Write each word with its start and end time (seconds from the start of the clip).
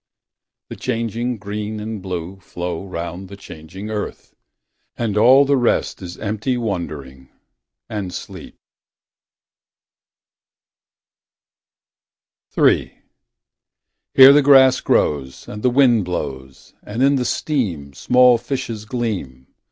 The 0.69 0.75
changing 0.75 1.37
green 1.37 1.79
and 1.79 2.01
blue 2.01 2.37
Flow 2.39 2.83
round 2.87 3.29
the 3.29 3.37
changing 3.37 3.91
earth; 3.91 4.33
And 4.97 5.15
all 5.15 5.45
the 5.45 5.55
rest 5.55 6.01
is 6.01 6.17
empty 6.17 6.57
wondering 6.57 7.29
and 7.87 8.11
sleep. 8.11 8.55
III. 12.57 12.97
Here 14.15 14.33
the 14.33 14.41
grass 14.41 14.79
grows 14.81 15.45
Here 15.45 15.45
the 15.45 15.45
grass 15.45 15.45
grows. 15.45 15.47
And 15.47 15.61
the 15.61 15.69
wind 15.69 16.03
blows. 16.05 16.73
And 16.81 17.03
in 17.03 17.17
the 17.17 17.23
stream. 17.23 17.93
Small 17.93 18.39
fishes 18.39 18.85
gleam. 18.85 19.45